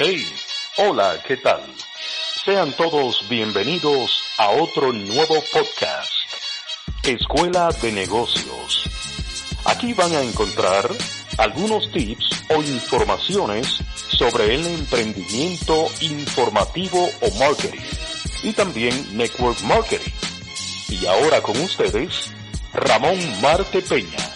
Hey, 0.00 0.24
hola, 0.76 1.20
¿qué 1.26 1.36
tal? 1.38 1.60
Sean 2.44 2.72
todos 2.76 3.28
bienvenidos 3.28 4.22
a 4.38 4.50
otro 4.50 4.92
nuevo 4.92 5.42
podcast, 5.52 6.12
Escuela 7.02 7.70
de 7.82 7.90
Negocios. 7.90 8.84
Aquí 9.64 9.94
van 9.94 10.12
a 10.12 10.22
encontrar 10.22 10.88
algunos 11.36 11.90
tips 11.90 12.44
o 12.50 12.62
informaciones 12.62 13.80
sobre 13.96 14.54
el 14.54 14.68
emprendimiento 14.68 15.88
informativo 16.00 17.10
o 17.20 17.30
marketing 17.40 17.82
y 18.44 18.52
también 18.52 18.94
network 19.16 19.60
marketing. 19.62 20.12
Y 20.90 21.06
ahora 21.06 21.40
con 21.42 21.56
ustedes, 21.56 22.30
Ramón 22.72 23.18
Marte 23.40 23.82
Peña. 23.82 24.27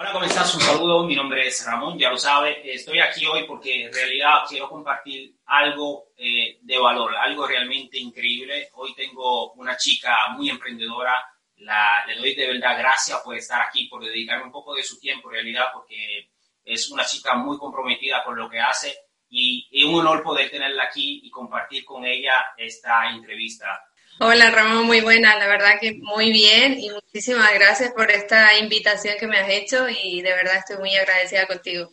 Hola, 0.00 0.12
¿cómo 0.12 0.26
estás? 0.26 0.54
Un 0.54 0.60
saludo, 0.60 1.02
mi 1.02 1.16
nombre 1.16 1.48
es 1.48 1.66
Ramón, 1.66 1.98
ya 1.98 2.08
lo 2.08 2.16
sabe. 2.16 2.72
Estoy 2.72 3.00
aquí 3.00 3.26
hoy 3.26 3.42
porque 3.48 3.86
en 3.86 3.92
realidad 3.92 4.44
quiero 4.48 4.68
compartir 4.68 5.34
algo 5.46 6.12
eh, 6.16 6.56
de 6.62 6.78
valor, 6.78 7.16
algo 7.16 7.44
realmente 7.44 7.98
increíble. 7.98 8.68
Hoy 8.74 8.94
tengo 8.94 9.54
una 9.54 9.76
chica 9.76 10.16
muy 10.36 10.50
emprendedora, 10.50 11.20
la, 11.56 12.06
le 12.06 12.14
doy 12.14 12.32
de 12.36 12.46
verdad 12.46 12.78
gracias 12.78 13.18
por 13.24 13.34
estar 13.34 13.60
aquí, 13.60 13.88
por 13.88 14.04
dedicarme 14.04 14.44
un 14.44 14.52
poco 14.52 14.72
de 14.72 14.84
su 14.84 15.00
tiempo 15.00 15.30
en 15.30 15.34
realidad, 15.34 15.64
porque 15.74 16.30
es 16.62 16.88
una 16.92 17.04
chica 17.04 17.34
muy 17.34 17.58
comprometida 17.58 18.22
con 18.22 18.36
lo 18.36 18.48
que 18.48 18.60
hace 18.60 18.96
y 19.28 19.66
es 19.72 19.84
un 19.84 19.96
honor 19.96 20.22
poder 20.22 20.48
tenerla 20.48 20.84
aquí 20.84 21.22
y 21.24 21.28
compartir 21.28 21.84
con 21.84 22.04
ella 22.04 22.34
esta 22.56 23.10
entrevista. 23.10 23.87
Hola 24.20 24.50
Ramón, 24.50 24.86
muy 24.86 25.00
buena, 25.00 25.38
la 25.38 25.46
verdad 25.46 25.78
que 25.80 25.94
muy 25.94 26.32
bien 26.32 26.76
y 26.80 26.90
muchísimas 26.90 27.54
gracias 27.54 27.92
por 27.92 28.10
esta 28.10 28.58
invitación 28.58 29.14
que 29.16 29.28
me 29.28 29.38
has 29.38 29.48
hecho 29.48 29.86
y 29.88 30.22
de 30.22 30.32
verdad 30.32 30.56
estoy 30.56 30.78
muy 30.78 30.96
agradecida 30.96 31.46
contigo. 31.46 31.92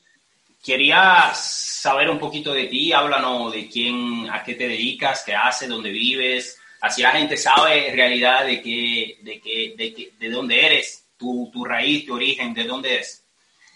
Quería 0.63 1.31
saber 1.35 2.09
un 2.09 2.17
poquito 2.17 2.51
de 2.51 2.65
ti, 2.65 2.91
háblanos 2.91 3.53
de 3.53 3.69
quién, 3.69 4.27
a 4.31 4.43
qué 4.43 4.55
te 4.55 4.67
dedicas, 4.67 5.21
qué 5.23 5.35
haces, 5.35 5.69
dónde 5.69 5.91
vives, 5.91 6.57
así 6.81 7.03
la 7.03 7.11
gente 7.11 7.37
sabe 7.37 7.89
en 7.89 7.95
realidad 7.95 8.43
de 8.43 8.59
qué, 8.59 9.17
de 9.21 9.39
qué, 9.39 9.75
de, 9.77 9.93
qué, 9.93 10.11
de 10.17 10.29
dónde 10.31 10.65
eres, 10.65 11.05
tu, 11.17 11.51
tu 11.53 11.63
raíz, 11.63 12.07
tu 12.07 12.15
origen, 12.15 12.55
de 12.55 12.63
dónde 12.63 12.95
eres. 12.95 13.23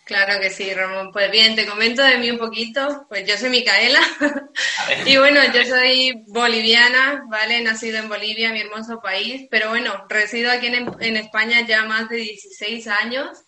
Claro 0.10 0.42
que 0.42 0.50
sí, 0.50 0.74
Ramón. 0.74 1.12
Pues 1.12 1.30
bien, 1.30 1.56
te 1.56 1.68
comento 1.68 2.02
de 2.02 2.18
mí 2.18 2.32
un 2.32 2.40
poquito. 2.40 3.06
Pues 3.08 3.28
yo 3.28 3.38
soy 3.38 3.52
Micaela. 3.52 4.00
y 5.06 5.18
bueno, 5.18 5.40
yo 5.54 5.64
soy 5.66 6.24
boliviana, 6.26 7.26
¿vale? 7.30 7.62
Nacido 7.62 8.00
en 8.00 8.10
Bolivia, 8.10 8.52
mi 8.52 8.62
hermoso 8.62 9.02
país. 9.02 9.48
Pero 9.52 9.70
bueno, 9.70 10.08
resido 10.10 10.52
aquí 10.52 10.66
en, 10.66 10.90
en 11.00 11.16
España 11.16 11.62
ya 11.62 11.86
más 11.86 12.10
de 12.10 12.16
16 12.16 12.88
años. 12.88 13.44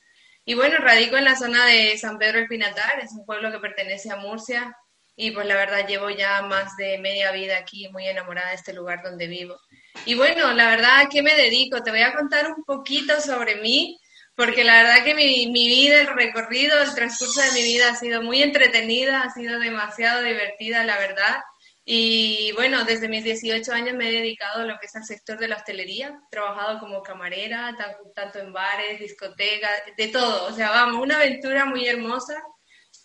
Y 0.46 0.54
bueno, 0.54 0.78
radico 0.78 1.18
en 1.18 1.26
la 1.26 1.36
zona 1.36 1.66
de 1.66 1.98
San 1.98 2.20
Pedro 2.20 2.38
del 2.38 2.48
Pinatar, 2.48 3.00
es 3.00 3.12
un 3.14 3.26
pueblo 3.26 3.52
que 3.52 3.58
pertenece 3.58 4.12
a 4.12 4.18
Murcia. 4.18 4.78
Y 5.16 5.32
pues 5.32 5.48
la 5.48 5.56
verdad 5.56 5.88
llevo 5.88 6.12
ya 6.12 6.44
más 6.44 6.78
de 6.78 7.00
media 7.00 7.32
vida 7.32 7.58
aquí, 7.58 7.90
muy 7.90 8.08
enamorada 8.08 8.50
de 8.50 8.56
este 8.58 8.74
lugar 8.74 9.02
donde 9.02 9.26
vivo. 9.26 9.58
Y 10.06 10.14
bueno, 10.14 10.54
la 10.54 10.70
verdad, 10.70 11.00
¿a 11.00 11.10
qué 11.10 11.24
me 11.24 11.34
dedico? 11.34 11.82
Te 11.82 11.90
voy 11.90 12.04
a 12.04 12.14
contar 12.14 12.52
un 12.52 12.64
poquito 12.66 13.20
sobre 13.20 13.56
mí 13.56 13.98
porque 14.36 14.64
la 14.64 14.84
verdad 14.84 15.04
que 15.04 15.14
mi, 15.14 15.48
mi, 15.52 15.68
vida, 15.68 16.02
el 16.02 16.08
recorrido, 16.08 16.82
el 16.82 16.96
transcurso 16.96 17.42
de 17.42 17.52
mi 17.52 17.64
vida 17.64 17.92
ha 17.92 17.96
sido 17.96 18.22
muy 18.22 18.42
entretenida, 18.42 19.22
ha 19.22 19.30
sido 19.30 19.60
demasiado 19.60 20.24
divertida, 20.24 20.84
la 20.84 20.98
verdad. 20.98 21.42
Y 21.84 22.52
bueno, 22.54 22.84
desde 22.86 23.10
mis 23.10 23.24
18 23.24 23.72
años 23.74 23.96
me 23.96 24.10
he 24.10 24.12
dedicado 24.12 24.62
a 24.62 24.66
lo 24.66 24.78
que 24.80 24.86
es 24.86 24.96
el 24.96 25.04
sector 25.04 25.38
de 25.40 25.48
la 25.48 25.58
hostelería, 25.58 26.08
he 26.10 26.30
trabajado 26.30 26.80
como 26.80 27.02
camarera, 27.02 27.76
tanto 28.16 28.40
en 28.40 28.54
bares, 28.54 29.00
discotecas, 29.00 29.72
de 29.98 30.08
todo. 30.08 30.46
O 30.48 30.54
sea, 30.54 30.70
vamos, 30.70 31.02
una 31.02 31.18
aventura 31.18 31.66
muy 31.66 31.88
hermosa, 31.88 32.42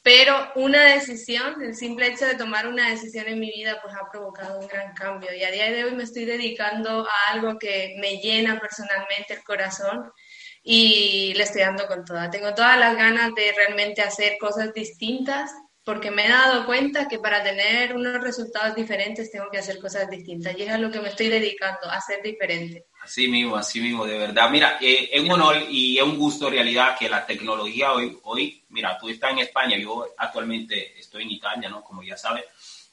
pero 0.03 0.53
una 0.57 0.85
decisión, 0.85 1.61
el 1.63 1.75
simple 1.75 2.09
hecho 2.09 2.27
de 2.27 2.37
tomar 2.37 2.69
una 2.69 2.91
decisión 2.91 3.27
en 3.29 3.41
mi 3.41 3.51
vida, 3.51 3.81
pues 3.83 3.95
ha 3.95 4.09
provocado 4.11 4.61
un 4.61 4.69
gran 4.69 4.95
cambio. 4.95 5.35
Y 5.35 5.43
a 5.43 5.51
día 5.51 5.71
de 5.73 5.85
hoy 5.85 5.95
me 5.95 6.05
estoy 6.05 6.25
dedicando 6.27 7.09
a 7.09 7.33
algo 7.33 7.59
que 7.59 7.97
me 7.99 8.19
llena 8.19 8.61
personalmente 8.61 9.35
el 9.35 9.43
corazón 9.43 10.13
y 10.69 11.33
le 11.35 11.45
estoy 11.45 11.61
dando 11.61 11.87
con 11.87 12.05
toda. 12.05 12.29
Tengo 12.29 12.53
todas 12.53 12.77
las 12.77 12.97
ganas 12.97 13.33
de 13.37 13.53
realmente 13.53 14.03
hacer 14.03 14.37
cosas 14.37 14.75
distintas 14.75 15.53
porque 15.85 16.11
me 16.11 16.27
he 16.27 16.29
dado 16.29 16.67
cuenta 16.67 17.07
que 17.07 17.21
para 17.21 17.41
tener 17.45 17.95
unos 17.95 18.21
resultados 18.21 18.75
diferentes 18.75 19.31
tengo 19.31 19.49
que 19.49 19.59
hacer 19.59 19.79
cosas 19.79 20.11
distintas 20.11 20.59
y 20.59 20.63
es 20.63 20.71
a 20.71 20.79
lo 20.79 20.91
que 20.91 21.01
me 21.01 21.11
estoy 21.11 21.29
dedicando, 21.29 21.89
a 21.89 22.01
ser 22.01 22.21
diferente. 22.21 22.87
Así 23.01 23.29
mismo, 23.29 23.55
así 23.55 23.81
mismo, 23.81 24.05
de 24.05 24.19
verdad. 24.19 24.51
Mira, 24.51 24.79
eh, 24.81 25.09
es 25.13 25.21
un 25.23 25.31
honor 25.31 25.57
y 25.71 25.99
es 25.99 26.03
un 26.03 26.19
gusto 26.19 26.51
realidad 26.51 26.97
que 26.99 27.09
la 27.09 27.25
tecnología 27.25 27.93
hoy, 27.93 28.19
hoy, 28.25 28.65
mira, 28.71 28.99
tú 28.99 29.09
estás 29.09 29.31
en 29.31 29.39
España, 29.39 29.79
yo 29.79 30.05
actualmente 30.19 30.99
estoy 30.99 31.23
en 31.23 31.31
Italia, 31.31 31.69
¿no? 31.69 31.85
Como 31.85 32.03
ya 32.03 32.17
sabes, 32.17 32.45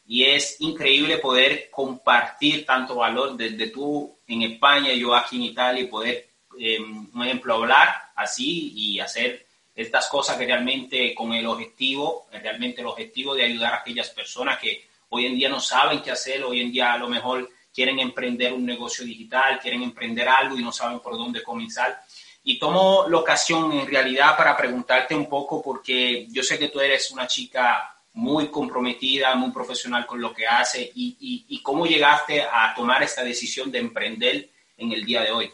y 0.05 0.25
es 0.25 0.61
increíble 0.61 1.17
poder 1.17 1.71
compartir 1.71 2.67
tanto 2.67 2.93
valor 2.93 3.35
desde 3.35 3.69
tú 3.69 4.19
en 4.27 4.43
España, 4.43 4.93
yo 4.93 5.15
aquí 5.15 5.37
en 5.37 5.43
Italia 5.43 5.81
y 5.81 5.87
poder 5.87 6.32
eh, 6.59 6.79
un 6.79 7.23
ejemplo, 7.23 7.55
hablar 7.55 8.11
así 8.15 8.73
y 8.75 8.99
hacer 8.99 9.45
estas 9.75 10.07
cosas 10.07 10.37
que 10.37 10.45
realmente 10.45 11.15
con 11.15 11.33
el 11.33 11.47
objetivo, 11.47 12.27
realmente 12.31 12.81
el 12.81 12.87
objetivo 12.87 13.33
de 13.33 13.45
ayudar 13.45 13.73
a 13.73 13.77
aquellas 13.77 14.09
personas 14.09 14.59
que 14.59 14.87
hoy 15.09 15.25
en 15.25 15.35
día 15.35 15.49
no 15.49 15.59
saben 15.59 16.01
qué 16.01 16.11
hacer, 16.11 16.43
hoy 16.43 16.61
en 16.61 16.71
día 16.71 16.93
a 16.93 16.97
lo 16.97 17.07
mejor 17.07 17.49
quieren 17.73 17.99
emprender 17.99 18.53
un 18.53 18.65
negocio 18.65 19.03
digital, 19.03 19.59
quieren 19.59 19.81
emprender 19.81 20.27
algo 20.27 20.57
y 20.57 20.63
no 20.63 20.71
saben 20.71 20.99
por 20.99 21.17
dónde 21.17 21.41
comenzar. 21.41 22.01
Y 22.43 22.59
tomo 22.59 23.05
la 23.07 23.17
ocasión 23.17 23.71
en 23.71 23.87
realidad 23.87 24.37
para 24.37 24.55
preguntarte 24.55 25.15
un 25.15 25.27
poco, 25.27 25.61
porque 25.61 26.27
yo 26.29 26.43
sé 26.43 26.59
que 26.59 26.67
tú 26.67 26.79
eres 26.79 27.09
una 27.11 27.25
chica 27.25 27.95
muy 28.13 28.49
comprometida, 28.49 29.33
muy 29.35 29.51
profesional 29.51 30.05
con 30.05 30.21
lo 30.21 30.33
que 30.33 30.45
hace 30.45 30.91
y, 30.93 31.59
cómo 31.63 31.85
llegaste 31.85 32.41
a 32.41 32.73
tomar 32.75 33.01
esta 33.01 33.23
decisión 33.23 33.71
de 33.71 33.79
emprender 33.79 34.49
en 34.77 34.91
el 34.91 35.05
día 35.05 35.21
de 35.21 35.31
hoy. 35.31 35.51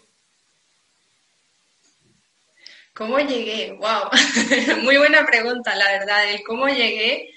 ¿Cómo 2.99 3.17
llegué? 3.17 3.77
¡Wow! 3.79 4.09
Muy 4.83 4.97
buena 4.97 5.25
pregunta, 5.25 5.73
la 5.73 5.89
verdad. 5.89 6.29
El 6.31 6.43
cómo 6.43 6.67
llegué, 6.67 7.33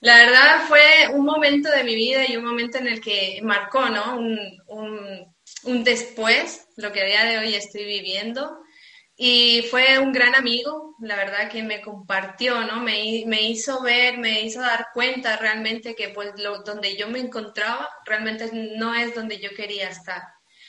la 0.00 0.14
verdad 0.16 0.66
fue 0.68 1.08
un 1.14 1.24
momento 1.24 1.70
de 1.70 1.84
mi 1.84 1.94
vida 1.94 2.28
y 2.28 2.36
un 2.36 2.44
momento 2.44 2.76
en 2.76 2.86
el 2.86 3.00
que 3.00 3.40
marcó, 3.42 3.88
¿no? 3.88 4.18
Un, 4.18 4.38
un, 4.66 5.34
un 5.64 5.84
después, 5.84 6.66
lo 6.76 6.92
que 6.92 7.00
a 7.00 7.06
día 7.06 7.24
de 7.24 7.38
hoy 7.38 7.54
estoy 7.54 7.86
viviendo. 7.86 8.58
Y 9.16 9.62
fue 9.70 9.98
un 9.98 10.12
gran 10.12 10.34
amigo, 10.34 10.94
la 11.00 11.16
verdad 11.16 11.50
que 11.50 11.62
me 11.62 11.80
compartió, 11.80 12.60
¿no? 12.64 12.80
Me, 12.82 13.24
me 13.26 13.40
hizo 13.40 13.82
ver, 13.82 14.18
me 14.18 14.42
hizo 14.42 14.60
dar 14.60 14.88
cuenta 14.92 15.38
realmente 15.38 15.94
que 15.94 16.10
pues 16.10 16.32
lo, 16.36 16.62
donde 16.62 16.94
yo 16.98 17.08
me 17.08 17.20
encontraba 17.20 17.88
realmente 18.04 18.50
no 18.52 18.94
es 18.94 19.14
donde 19.14 19.38
yo 19.38 19.48
quería 19.56 19.88
estar. 19.88 20.20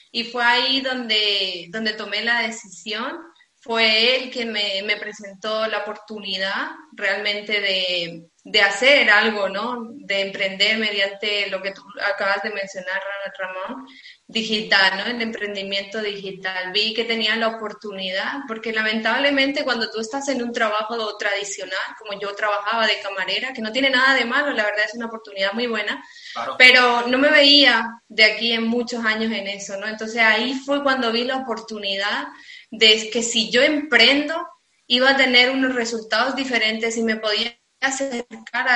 Y 0.09 0.24
fue 0.24 0.46
ahí 0.46 0.80
donde, 0.80 1.68
donde 1.70 1.94
tomé 1.94 2.24
la 2.24 2.44
decisión 2.44 3.31
fue 3.61 4.16
él 4.16 4.31
quien 4.31 4.51
me, 4.51 4.81
me, 4.83 4.97
presentó 4.97 5.67
la 5.67 5.79
oportunidad 5.79 6.72
realmente 6.94 7.61
de, 7.61 8.25
de, 8.44 8.61
hacer 8.61 9.07
algo, 9.11 9.49
¿no? 9.49 9.88
De 9.94 10.22
emprender 10.22 10.79
mediante 10.79 11.47
lo 11.47 11.61
que 11.61 11.72
tú 11.72 11.83
acabas 12.03 12.41
de 12.41 12.49
mencionar, 12.49 12.99
Ramón, 13.38 13.85
digital, 14.25 14.97
¿no? 14.97 15.05
El 15.05 15.22
emprendimiento 15.22 16.01
digital. 16.01 16.72
Vi 16.72 16.95
que 16.95 17.03
tenía 17.03 17.35
la 17.35 17.49
oportunidad, 17.49 18.39
porque 18.47 18.73
lamentablemente 18.73 19.63
cuando 19.63 19.91
tú 19.91 19.99
estás 19.99 20.28
en 20.29 20.41
un 20.41 20.51
trabajo 20.51 21.16
tradicional, 21.17 21.78
como 21.99 22.19
yo 22.19 22.33
trabajaba 22.33 22.88
de 22.88 22.99
camarera, 22.99 23.53
que 23.53 23.61
no 23.61 23.72
tiene 23.72 23.91
nada 23.91 24.16
de 24.16 24.25
malo, 24.25 24.49
la 24.53 24.63
verdad 24.63 24.85
es 24.88 24.95
una 24.95 25.05
oportunidad 25.05 25.53
muy 25.53 25.67
buena, 25.67 26.03
claro. 26.33 26.55
pero 26.57 27.05
no 27.05 27.19
me 27.19 27.29
veía 27.29 27.88
de 28.07 28.23
aquí 28.23 28.53
en 28.53 28.63
muchos 28.63 29.05
años 29.05 29.31
en 29.31 29.47
eso, 29.47 29.78
¿no? 29.78 29.88
Entonces 29.88 30.19
ahí 30.19 30.55
fue 30.66 30.81
cuando 30.81 31.11
vi 31.11 31.25
la 31.25 31.38
oportunidad 31.38 32.28
de 32.72 33.09
que 33.12 33.22
si 33.22 33.52
yo 33.52 33.62
emprendo 33.62 34.36
iba 34.88 35.12
a 35.12 35.18
tener 35.18 35.52
unos 35.52 35.76
resultados 35.76 36.35
diferentes 36.35 36.97
y 36.97 37.03
me 37.03 37.18
podía 37.18 37.56
acercar 37.82 38.68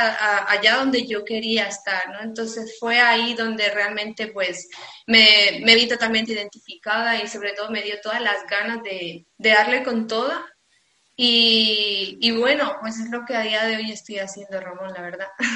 allá 0.47 0.77
donde 0.77 1.05
yo 1.05 1.23
quería 1.23 1.67
estar, 1.67 2.09
¿no? 2.09 2.21
Entonces 2.21 2.77
fue 2.79 2.99
ahí 2.99 3.33
donde 3.35 3.69
realmente 3.69 4.27
pues 4.27 4.67
me, 5.07 5.61
me, 5.63 5.75
vi 5.75 5.87
totalmente 5.87 6.33
identificada 6.33 7.21
y 7.21 7.27
sobre 7.27 7.53
todo 7.53 7.69
me 7.69 7.83
dio 7.83 8.01
todas 8.01 8.21
las 8.21 8.45
ganas 8.47 8.81
de, 8.83 9.27
de 9.37 9.49
darle 9.49 9.83
con 9.83 10.07
toda 10.07 10.45
y, 11.17 12.17
y, 12.19 12.31
bueno, 12.31 12.75
pues 12.81 12.99
es 12.99 13.09
lo 13.09 13.23
que 13.25 13.35
a 13.35 13.41
día 13.41 13.65
de 13.65 13.77
hoy 13.77 13.91
estoy 13.91 14.19
haciendo, 14.19 14.59
Ramón, 14.59 14.91
la 14.93 15.01
verdad. 15.01 15.27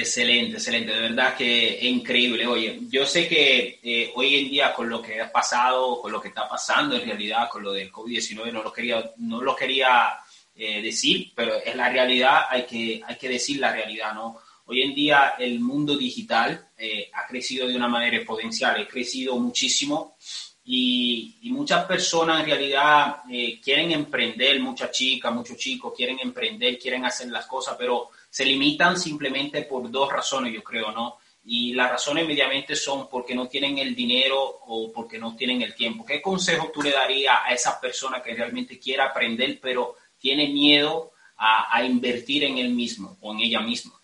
Excelente, 0.00 0.56
excelente, 0.56 0.94
de 0.94 1.00
verdad 1.00 1.36
que 1.36 1.76
es 1.76 1.84
increíble. 1.84 2.46
Oye, 2.46 2.80
yo 2.88 3.04
sé 3.04 3.28
que 3.28 3.78
eh, 3.82 4.10
hoy 4.14 4.36
en 4.36 4.50
día 4.50 4.72
con 4.72 4.88
lo 4.88 5.02
que 5.02 5.20
ha 5.20 5.30
pasado, 5.30 6.00
con 6.00 6.10
lo 6.10 6.18
que 6.18 6.28
está 6.28 6.48
pasando 6.48 6.96
en 6.96 7.04
realidad, 7.04 7.50
con 7.50 7.62
lo 7.62 7.72
del 7.72 7.92
COVID-19, 7.92 8.50
no 8.50 8.62
lo 8.62 8.72
quería, 8.72 9.12
no 9.18 9.42
lo 9.42 9.54
quería 9.54 10.18
eh, 10.54 10.80
decir, 10.80 11.32
pero 11.34 11.54
es 11.62 11.76
la 11.76 11.90
realidad, 11.90 12.44
hay 12.48 12.64
que, 12.64 13.02
hay 13.06 13.16
que 13.16 13.28
decir 13.28 13.60
la 13.60 13.72
realidad, 13.72 14.14
¿no? 14.14 14.38
Hoy 14.64 14.80
en 14.80 14.94
día 14.94 15.34
el 15.38 15.60
mundo 15.60 15.94
digital 15.98 16.68
eh, 16.78 17.10
ha 17.12 17.26
crecido 17.26 17.68
de 17.68 17.76
una 17.76 17.88
manera 17.88 18.16
exponencial, 18.16 18.80
ha 18.80 18.88
crecido 18.88 19.36
muchísimo 19.38 20.16
y, 20.64 21.36
muchas 21.50 21.84
personas 21.84 22.40
en 22.40 22.46
realidad 22.46 23.16
eh, 23.30 23.60
quieren 23.62 23.90
emprender, 23.90 24.60
muchas 24.60 24.92
chicas, 24.92 25.34
muchos 25.34 25.58
chicos 25.58 25.92
quieren 25.94 26.18
emprender, 26.20 26.78
quieren 26.78 27.04
hacer 27.04 27.28
las 27.28 27.46
cosas, 27.46 27.76
pero 27.78 28.10
se 28.30 28.44
limitan 28.44 28.98
simplemente 28.98 29.62
por 29.62 29.90
dos 29.90 30.10
razones, 30.10 30.54
yo 30.54 30.62
creo, 30.62 30.92
¿no? 30.92 31.18
Y 31.44 31.72
las 31.72 31.90
razones 31.90 32.26
mediamente 32.26 32.76
son 32.76 33.08
porque 33.08 33.34
no 33.34 33.48
tienen 33.48 33.78
el 33.78 33.94
dinero 33.94 34.38
o 34.66 34.92
porque 34.92 35.18
no 35.18 35.34
tienen 35.34 35.62
el 35.62 35.74
tiempo. 35.74 36.06
¿Qué 36.06 36.22
consejo 36.22 36.70
tú 36.72 36.80
le 36.80 36.92
darías 36.92 37.38
a 37.44 37.52
esa 37.52 37.80
persona 37.80 38.22
que 38.22 38.34
realmente 38.34 38.78
quiere 38.78 39.02
aprender, 39.02 39.58
pero 39.60 39.96
tiene 40.18 40.48
miedo 40.48 41.12
a, 41.36 41.76
a 41.76 41.84
invertir 41.84 42.44
en 42.44 42.58
él 42.58 42.70
mismo 42.70 43.16
o 43.20 43.32
en 43.32 43.40
ella 43.40 43.60
misma? 43.60 44.00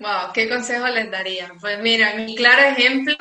Wow, 0.00 0.32
¿qué 0.32 0.48
consejo 0.48 0.86
les 0.86 1.10
daría? 1.10 1.52
Pues 1.60 1.80
mira, 1.80 2.14
mi 2.14 2.36
claro 2.36 2.62
ejemplo, 2.62 3.16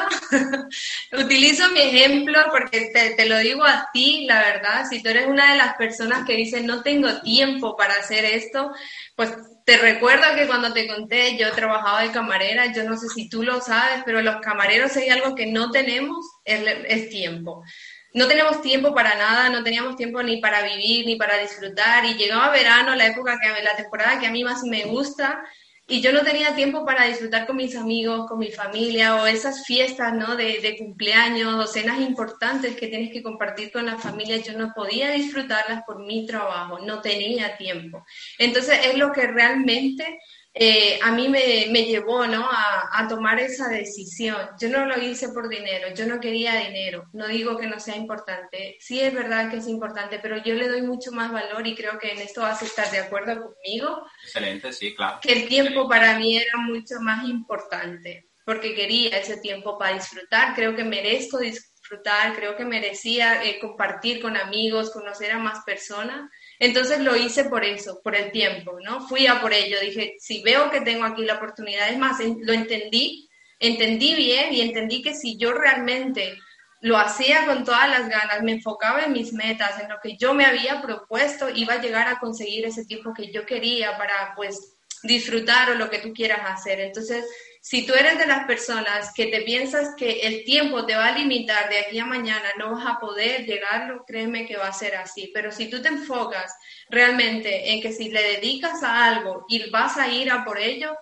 utilizo 1.11 1.71
mi 1.71 1.79
ejemplo 1.79 2.39
porque 2.51 2.91
te, 2.93 3.15
te, 3.15 3.25
lo 3.25 3.39
digo 3.39 3.63
a 3.63 3.89
ti, 3.91 4.25
la 4.27 4.39
verdad, 4.41 4.85
si 4.87 5.01
tú 5.01 5.09
eres 5.09 5.25
una 5.25 5.53
de 5.53 5.57
las 5.57 5.75
personas 5.75 6.23
que 6.27 6.35
dice 6.35 6.61
no 6.61 6.83
tengo 6.83 7.19
tiempo 7.21 7.75
para 7.75 7.95
hacer 7.95 8.25
esto, 8.25 8.71
pues 9.15 9.31
te 9.67 9.75
recuerdo 9.75 10.23
que 10.33 10.47
cuando 10.47 10.71
te 10.71 10.87
conté, 10.87 11.35
yo 11.35 11.51
trabajaba 11.51 12.01
de 12.01 12.11
camarera, 12.11 12.71
yo 12.71 12.85
no 12.85 12.95
sé 12.95 13.09
si 13.09 13.27
tú 13.27 13.43
lo 13.43 13.59
sabes, 13.59 14.01
pero 14.05 14.21
los 14.21 14.37
camareros 14.37 14.95
hay 14.95 15.09
algo 15.09 15.35
que 15.35 15.47
no 15.47 15.71
tenemos, 15.71 16.25
es, 16.45 17.09
tiempo. 17.09 17.65
No 18.13 18.29
tenemos 18.29 18.61
tiempo 18.61 18.95
para 18.95 19.15
nada, 19.15 19.49
no 19.49 19.65
teníamos 19.65 19.97
tiempo 19.97 20.23
ni 20.23 20.37
para 20.37 20.61
vivir, 20.61 21.05
ni 21.05 21.17
para 21.17 21.37
disfrutar, 21.39 22.05
y 22.05 22.13
llegaba 22.13 22.49
verano, 22.49 22.95
la 22.95 23.07
época 23.07 23.39
que, 23.41 23.61
la 23.61 23.75
temporada 23.75 24.21
que 24.21 24.27
a 24.27 24.31
mí 24.31 24.41
más 24.41 24.63
me 24.63 24.85
gusta, 24.85 25.43
y 25.89 26.01
yo 26.01 26.11
no 26.11 26.21
tenía 26.21 26.53
tiempo 26.53 26.85
para 26.85 27.05
disfrutar 27.05 27.47
con 27.47 27.55
mis 27.55 27.75
amigos, 27.77 28.27
con 28.27 28.39
mi 28.39 28.51
familia 28.51 29.15
o 29.15 29.25
esas 29.25 29.65
fiestas, 29.65 30.13
¿no? 30.13 30.35
De, 30.35 30.59
de, 30.59 30.77
cumpleaños 30.77 31.53
o 31.53 31.65
cenas 31.65 32.01
importantes 32.01 32.75
que 32.75 32.87
tienes 32.87 33.11
que 33.13 33.23
compartir 33.23 33.71
con 33.71 33.85
la 33.85 33.97
familia. 33.97 34.35
Yo 34.37 34.57
no 34.57 34.73
podía 34.75 35.11
disfrutarlas 35.11 35.83
por 35.85 36.05
mi 36.05 36.25
trabajo, 36.25 36.79
no 36.79 36.99
tenía 36.99 37.55
tiempo. 37.55 38.05
Entonces 38.37 38.79
es 38.85 38.97
lo 38.97 39.13
que 39.13 39.27
realmente 39.27 40.19
eh, 40.59 40.99
a 41.03 41.11
mí 41.11 41.29
me, 41.29 41.67
me 41.69 41.85
llevó 41.85 42.25
¿no? 42.25 42.49
A, 42.49 42.89
a, 42.91 43.07
tomar 43.07 43.39
esa 43.39 43.69
decisión. 43.69 44.37
Yo 44.59 44.69
no 44.69 44.85
lo 44.85 44.99
hice 44.99 45.29
por 45.29 45.49
dinero, 45.49 45.93
yo 45.93 46.07
no 46.07 46.19
quería 46.19 46.55
dinero, 46.55 47.05
no 47.13 47.27
digo 47.27 47.57
que 47.57 47.67
no 47.67 47.79
sea 47.79 47.95
importante, 47.95 48.75
sí 48.79 48.99
es 48.99 49.13
verdad 49.13 49.51
que 49.51 49.57
es 49.57 49.67
importante, 49.67 50.19
pero 50.19 50.37
yo 50.37 50.55
le 50.55 50.67
doy 50.67 50.81
mucho 50.81 51.11
más 51.11 51.31
valor 51.31 51.67
y 51.67 51.75
creo 51.75 51.99
que 51.99 52.11
en 52.11 52.19
esto 52.19 52.41
vas 52.41 52.61
a 52.61 52.65
estar 52.65 52.89
de 52.89 52.99
acuerdo 52.99 53.39
conmigo. 53.39 54.07
Excelente, 54.23 54.73
sí, 54.73 54.95
claro. 54.95 55.19
Que 55.21 55.33
el 55.33 55.47
tiempo 55.47 55.87
para 55.87 56.17
mí 56.17 56.37
era 56.37 56.57
mucho 56.57 56.95
más 57.01 57.27
importante, 57.27 58.29
porque 58.43 58.73
quería 58.73 59.17
ese 59.17 59.37
tiempo 59.37 59.77
para 59.77 59.93
disfrutar, 59.93 60.55
creo 60.55 60.75
que 60.75 60.83
merezco 60.83 61.37
disfrutar, 61.37 62.35
creo 62.35 62.55
que 62.55 62.65
merecía 62.65 63.43
eh, 63.43 63.59
compartir 63.59 64.21
con 64.21 64.35
amigos, 64.35 64.89
conocer 64.89 65.31
a 65.31 65.37
más 65.37 65.63
personas 65.65 66.31
entonces 66.59 66.99
lo 66.99 67.15
hice 67.15 67.45
por 67.45 67.63
eso, 67.63 68.01
por 68.03 68.15
el 68.15 68.31
tiempo, 68.31 68.77
¿no? 68.83 69.07
Fui 69.07 69.27
a 69.27 69.41
por 69.41 69.53
ello, 69.53 69.79
dije, 69.79 70.15
si 70.19 70.41
veo 70.41 70.69
que 70.71 70.81
tengo 70.81 71.05
aquí 71.05 71.23
la 71.23 71.35
oportunidad, 71.35 71.89
es 71.89 71.97
más, 71.97 72.19
lo 72.19 72.53
entendí, 72.53 73.29
entendí 73.59 74.15
bien 74.15 74.53
y 74.53 74.61
entendí 74.61 75.01
que 75.01 75.13
si 75.13 75.37
yo 75.37 75.53
realmente 75.53 76.37
lo 76.81 76.97
hacía 76.97 77.45
con 77.45 77.63
todas 77.63 77.89
las 77.89 78.07
ganas, 78.09 78.43
me 78.43 78.53
enfocaba 78.53 79.03
en 79.03 79.13
mis 79.13 79.33
metas, 79.33 79.79
en 79.81 79.89
lo 79.89 79.97
que 80.01 80.15
yo 80.17 80.33
me 80.33 80.45
había 80.45 80.81
propuesto, 80.81 81.49
iba 81.49 81.75
a 81.75 81.81
llegar 81.81 82.07
a 82.07 82.19
conseguir 82.19 82.65
ese 82.65 82.85
tiempo 82.85 83.13
que 83.13 83.31
yo 83.31 83.45
quería 83.45 83.97
para, 83.97 84.33
pues, 84.35 84.77
disfrutar 85.03 85.71
o 85.71 85.75
lo 85.75 85.89
que 85.89 85.99
tú 85.99 86.13
quieras 86.13 86.41
hacer. 86.45 86.79
Entonces, 86.79 87.25
si 87.61 87.85
tú 87.85 87.93
eres 87.93 88.17
de 88.17 88.27
las 88.27 88.45
personas 88.45 89.11
que 89.13 89.27
te 89.27 89.41
piensas 89.41 89.95
que 89.95 90.21
el 90.21 90.43
tiempo 90.45 90.85
te 90.85 90.95
va 90.95 91.07
a 91.07 91.17
limitar 91.17 91.69
de 91.69 91.79
aquí 91.79 91.99
a 91.99 92.05
mañana, 92.05 92.49
no 92.57 92.71
vas 92.71 92.85
a 92.85 92.99
poder 92.99 93.45
llegarlo, 93.45 94.03
créeme 94.05 94.45
que 94.45 94.57
va 94.57 94.67
a 94.67 94.73
ser 94.73 94.95
así. 94.95 95.31
Pero 95.33 95.51
si 95.51 95.69
tú 95.69 95.81
te 95.81 95.89
enfocas 95.89 96.53
realmente 96.89 97.71
en 97.71 97.81
que 97.81 97.91
si 97.91 98.09
le 98.09 98.23
dedicas 98.23 98.83
a 98.83 99.05
algo 99.05 99.45
y 99.49 99.69
vas 99.69 99.97
a 99.97 100.07
ir 100.07 100.31
a 100.31 100.45
por 100.45 100.59
ello, 100.59 100.97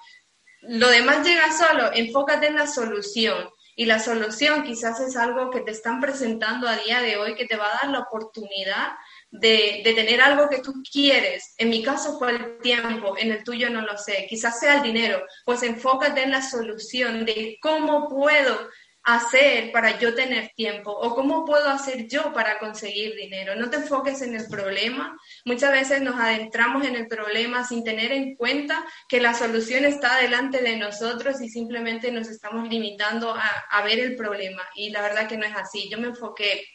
lo 0.62 0.90
demás 0.90 1.26
llega 1.26 1.52
solo, 1.52 1.92
enfócate 1.94 2.48
en 2.48 2.56
la 2.56 2.68
solución. 2.68 3.50
Y 3.78 3.86
la 3.86 4.00
solución 4.00 4.64
quizás 4.64 5.02
es 5.02 5.18
algo 5.18 5.52
que 5.52 5.60
te 5.60 5.72
están 5.72 6.00
presentando 6.00 6.68
a 6.68 6.78
día 6.78 7.02
de 7.02 7.18
hoy 7.18 7.36
que 7.36 7.46
te 7.46 7.58
va 7.58 7.68
a 7.68 7.80
dar 7.82 7.92
la 7.92 8.00
oportunidad 8.00 8.94
de, 9.40 9.82
tener 9.96 10.22
algo 10.22 10.50
que 10.50 10.60
tú 10.60 10.74
quieres. 10.92 11.54
En 11.58 11.70
mi 11.70 11.84
caso 11.84 12.18
fue 12.18 12.32
el 12.32 12.58
tiempo, 12.60 13.16
en 13.18 13.32
el 13.32 13.44
tuyo 13.44 13.70
no 13.70 13.82
lo 13.82 13.98
sé. 13.98 14.26
Quizás 14.30 14.60
sea 14.60 14.78
el 14.78 14.84
dinero. 14.84 15.24
Pues 15.46 15.64
enfócate 15.64 16.24
en 16.24 16.32
la 16.32 16.42
solución 16.42 17.26
de 17.26 17.58
cómo 17.62 18.08
puedo 18.10 18.70
hacer 19.04 19.72
para 19.72 20.00
yo 20.00 20.16
tener 20.16 20.50
tiempo 20.56 20.90
o 20.90 21.14
cómo 21.14 21.46
puedo 21.46 21.70
hacer 21.70 22.08
yo 22.08 22.34
para 22.34 22.58
conseguir 22.58 23.16
dinero. 23.16 23.56
No 23.56 23.70
te 23.70 23.78
enfoques 23.78 24.24
en 24.24 24.36
el 24.36 24.48
problema. 24.48 25.16
Muchas 25.46 25.72
veces 25.72 26.02
nos 26.02 26.20
adentramos 26.20 26.86
en 26.88 26.96
el 26.96 27.08
problema 27.08 27.68
sin 27.68 27.84
tener 27.84 28.12
en 28.12 28.36
cuenta 28.36 28.84
que 29.08 29.22
la 29.22 29.36
solución 29.36 29.86
está 29.86 30.18
delante 30.18 30.62
de 30.62 30.78
nosotros 30.78 31.40
y 31.40 31.50
simplemente 31.50 32.12
nos 32.12 32.28
estamos 32.30 32.68
limitando 32.68 33.36
a, 33.36 33.48
a 33.70 33.84
ver 33.84 34.00
el 34.00 34.16
problema. 34.16 34.64
Y 34.74 34.90
la 34.90 35.02
verdad 35.02 35.28
que 35.28 35.38
no 35.38 35.46
es 35.46 35.56
así. 35.56 35.88
Yo 35.88 36.00
me 36.00 36.08
enfoqué 36.08 36.66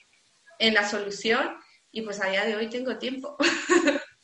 en 0.61 0.75
la 0.75 0.89
solución 0.89 1.59
y 1.93 2.03
pues 2.03 2.21
a 2.21 2.29
día 2.29 2.45
de 2.45 2.57
hoy 2.57 2.69
tengo 2.69 2.97
tiempo. 2.97 3.37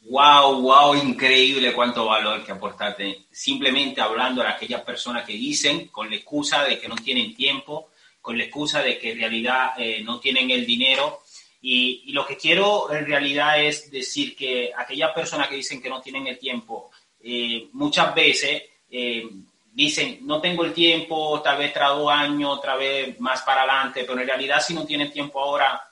Wow, 0.08 0.62
wow, 0.62 0.94
increíble 0.94 1.74
cuánto 1.74 2.06
valor 2.06 2.44
que 2.44 2.52
aportaste. 2.52 3.26
Simplemente 3.28 4.00
hablando 4.00 4.40
a 4.40 4.50
aquellas 4.50 4.82
personas 4.82 5.26
que 5.26 5.32
dicen 5.32 5.88
con 5.88 6.08
la 6.08 6.14
excusa 6.14 6.62
de 6.62 6.78
que 6.78 6.86
no 6.86 6.94
tienen 6.94 7.34
tiempo, 7.34 7.88
con 8.20 8.38
la 8.38 8.44
excusa 8.44 8.82
de 8.82 8.98
que 8.98 9.10
en 9.10 9.18
realidad 9.18 9.72
eh, 9.76 10.04
no 10.04 10.20
tienen 10.20 10.48
el 10.52 10.64
dinero. 10.64 11.22
Y, 11.60 12.04
y, 12.06 12.12
lo 12.12 12.24
que 12.24 12.36
quiero 12.36 12.92
en 12.92 13.04
realidad 13.04 13.60
es 13.60 13.90
decir 13.90 14.36
que 14.36 14.70
aquellas 14.76 15.10
personas 15.12 15.48
que 15.48 15.56
dicen 15.56 15.82
que 15.82 15.90
no 15.90 16.00
tienen 16.00 16.28
el 16.28 16.38
tiempo, 16.38 16.92
eh, 17.20 17.69
muchas 17.72 18.14
veces 18.14 18.62
eh, 18.88 19.28
dicen, 19.72 20.20
no 20.22 20.40
tengo 20.40 20.64
el 20.64 20.72
tiempo, 20.72 21.42
tal 21.42 21.58
vez 21.58 21.72
tras 21.72 21.90
dos 21.90 22.08
años, 22.10 22.58
otra 22.58 22.76
vez 22.76 23.19
más 23.19 23.42
para 23.42 23.62
adelante, 23.62 24.04
pero 24.06 24.20
en 24.20 24.28
realidad 24.28 24.60
si 24.60 24.72
no 24.72 24.86
tienen 24.86 25.10
tiempo 25.10 25.40
ahora, 25.40 25.82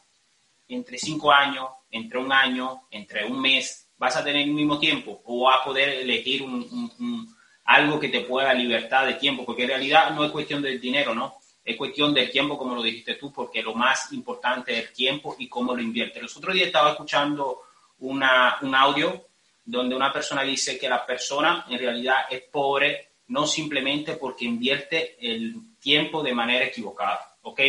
entre 0.69 0.99
cinco 0.99 1.33
años, 1.33 1.69
entre 1.91 2.19
un 2.19 2.33
año, 2.33 2.83
entre 2.91 3.25
un 3.25 3.41
mes, 3.41 3.89
vas 3.97 4.17
a 4.17 4.25
tener 4.25 4.43
el 4.43 4.51
mismo 4.51 4.79
tiempo 4.79 5.23
o 5.25 5.45
vas 5.45 5.61
a 5.61 5.65
poder 5.65 5.89
elegir 5.91 6.43
un, 6.43 7.35
algo 7.65 7.99
que 7.99 8.09
te 8.09 8.21
pueda 8.21 8.53
libertad 8.53 9.07
de 9.07 9.15
tiempo, 9.15 9.45
porque 9.45 9.63
en 9.63 9.69
realidad 9.69 10.11
no 10.11 10.25
es 10.25 10.31
cuestión 10.31 10.63
del 10.63 10.81
dinero, 10.81 11.15
¿no? 11.15 11.37
Es 11.65 11.77
cuestión 11.77 12.13
del 12.13 12.31
tiempo, 12.31 12.59
como 12.59 12.75
lo 12.75 12.83
dijiste 12.83 13.15
tú, 13.15 13.33
porque 13.33 13.63
lo 13.63 13.75
más 13.75 14.13
importante 14.13 14.73
es 14.73 14.89
el 14.89 14.93
tiempo 14.93 15.35
y 15.39 15.49
cómo 15.49 15.75
lo 15.75 15.81
invierte. 15.81 16.21
Los 16.21 16.37
otros 16.37 16.55
días 16.55 16.67
estaba 16.67 16.91
escuchando 16.91 17.61
una, 18.01 18.59
un 18.61 18.75
audio 18.75 19.29
donde 19.65 19.95
una 19.95 20.13
persona 20.13 20.43
dice 20.43 20.79
que 20.79 20.89
la 20.89 21.07
persona 21.07 21.65
en 21.71 21.79
realidad 21.79 22.27
es 22.29 22.43
pobre 22.43 23.15
no 23.29 23.47
simplemente 23.47 24.17
porque 24.17 24.45
invierte 24.45 25.17
el 25.19 25.79
tiempo 25.81 26.23
de 26.23 26.35
manera 26.35 26.67
equivocada, 26.67 27.37
¿ok? 27.43 27.61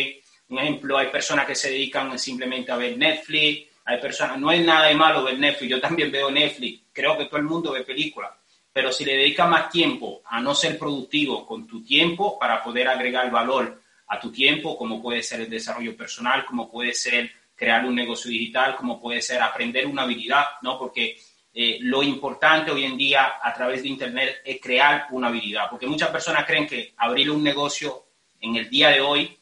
Un 0.48 0.58
ejemplo, 0.58 0.96
hay 0.96 1.08
personas 1.08 1.46
que 1.46 1.54
se 1.54 1.70
dedican 1.70 2.18
simplemente 2.18 2.70
a 2.70 2.76
ver 2.76 2.96
Netflix, 2.96 3.68
hay 3.84 4.00
personas, 4.00 4.38
no 4.38 4.50
es 4.50 4.64
nada 4.64 4.88
de 4.88 4.94
malo 4.94 5.24
ver 5.24 5.38
Netflix, 5.38 5.70
yo 5.70 5.80
también 5.80 6.10
veo 6.10 6.30
Netflix, 6.30 6.82
creo 6.92 7.16
que 7.16 7.26
todo 7.26 7.38
el 7.38 7.44
mundo 7.44 7.72
ve 7.72 7.82
películas, 7.82 8.32
pero 8.72 8.92
si 8.92 9.04
le 9.04 9.16
dedicas 9.16 9.48
más 9.48 9.70
tiempo 9.70 10.22
a 10.26 10.40
no 10.40 10.54
ser 10.54 10.78
productivo 10.78 11.46
con 11.46 11.66
tu 11.66 11.82
tiempo 11.82 12.38
para 12.38 12.62
poder 12.62 12.88
agregar 12.88 13.30
valor 13.30 13.80
a 14.08 14.20
tu 14.20 14.30
tiempo, 14.30 14.76
como 14.76 15.02
puede 15.02 15.22
ser 15.22 15.40
el 15.40 15.50
desarrollo 15.50 15.96
personal, 15.96 16.44
como 16.44 16.70
puede 16.70 16.92
ser 16.92 17.30
crear 17.54 17.84
un 17.86 17.94
negocio 17.94 18.30
digital, 18.30 18.76
como 18.76 19.00
puede 19.00 19.22
ser 19.22 19.40
aprender 19.40 19.86
una 19.86 20.02
habilidad, 20.02 20.44
¿no? 20.62 20.78
Porque 20.78 21.16
eh, 21.54 21.78
lo 21.80 22.02
importante 22.02 22.70
hoy 22.70 22.84
en 22.84 22.98
día 22.98 23.38
a 23.42 23.52
través 23.54 23.82
de 23.82 23.88
Internet 23.88 24.42
es 24.44 24.60
crear 24.60 25.06
una 25.10 25.28
habilidad, 25.28 25.70
porque 25.70 25.86
muchas 25.86 26.10
personas 26.10 26.44
creen 26.44 26.66
que 26.66 26.92
abrir 26.98 27.30
un 27.30 27.42
negocio 27.42 28.04
en 28.40 28.56
el 28.56 28.68
día 28.68 28.90
de 28.90 29.00
hoy 29.00 29.38